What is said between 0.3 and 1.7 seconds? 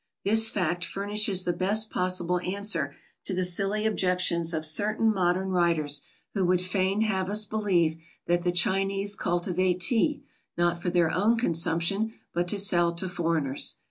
fact furnishes the